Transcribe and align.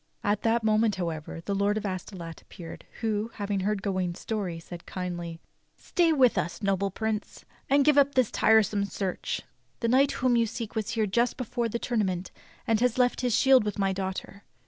At 0.23 0.41
that 0.41 0.63
moment, 0.63 0.95
however, 0.95 1.41
the 1.45 1.53
Lord 1.53 1.77
of 1.77 1.85
Astolat 1.85 2.41
ap 2.41 2.49
peared, 2.49 2.85
who, 3.01 3.29
having 3.35 3.59
heard 3.59 3.83
Ga 3.83 3.91
wain's 3.91 4.19
story, 4.19 4.57
said 4.59 4.87
kindly: 4.87 5.39
"Stay 5.77 6.11
with 6.11 6.39
us, 6.39 6.63
noble 6.63 6.89
Prince, 6.89 7.45
and 7.69 7.85
give 7.85 7.99
up 7.99 8.15
this 8.15 8.31
tiresome 8.31 8.85
search. 8.85 9.41
The 9.79 9.87
knight 9.87 10.13
whom 10.13 10.35
you 10.35 10.47
seek 10.47 10.73
was 10.73 10.89
here 10.97 11.05
just 11.05 11.37
before 11.37 11.69
the 11.69 11.77
tournament 11.77 12.31
and 12.65 12.81
left 12.97 13.21
his 13.21 13.35
shield 13.35 13.63
with 13.63 13.77
my 13.77 13.93
daughter. 13.93 14.41